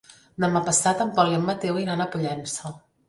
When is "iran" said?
1.83-2.03